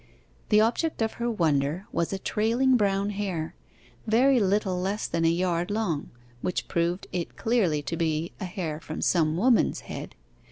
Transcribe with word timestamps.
The 0.49 0.59
object 0.61 1.03
of 1.03 1.13
her 1.21 1.29
wonder 1.29 1.85
was 1.91 2.11
a 2.11 2.17
trailing 2.17 2.75
brown 2.75 3.11
hair, 3.11 3.53
very 4.07 4.39
little 4.39 4.81
less 4.81 5.05
than 5.05 5.25
a 5.25 5.29
yard 5.29 5.69
long, 5.69 6.09
which 6.41 6.67
proved 6.67 7.05
it 7.11 7.35
clearly 7.37 7.83
to 7.83 7.95
be 7.95 8.31
a 8.39 8.45
hair 8.45 8.79
from 8.79 9.03
some 9.03 9.37
woman's 9.37 9.81
head. 9.81 10.15